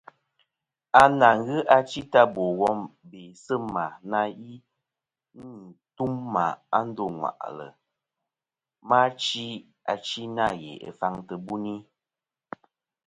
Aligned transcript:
À 1.01 1.03
nà 1.19 1.29
ghɨ 1.45 1.55
achi 1.75 2.01
ta 2.13 2.21
bò 2.33 2.43
wom 2.59 2.79
bê 3.09 3.21
sɨ̂ 3.43 3.57
mà 3.73 3.85
na 4.11 4.19
yi 4.39 4.53
n-nî 5.41 5.65
tum 5.95 6.13
mà 6.33 6.45
a 6.77 6.79
ndô 6.89 7.05
ŋwàʼlɨ, 7.19 7.67
ma 8.89 8.99
chi 9.21 9.45
achi 9.93 10.21
nâ 10.35 10.45
ghè 10.59 10.73
faŋ 10.99 11.13
tɨ̀ 11.27 11.37
buni. 11.45 11.75